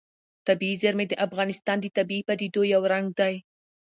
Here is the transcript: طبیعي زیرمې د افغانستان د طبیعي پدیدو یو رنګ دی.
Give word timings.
طبیعي 0.47 0.75
زیرمې 0.81 1.05
د 1.09 1.13
افغانستان 1.25 1.77
د 1.81 1.85
طبیعي 1.97 2.23
پدیدو 2.29 2.61
یو 2.73 2.81
رنګ 2.93 3.05
دی. 3.19 3.35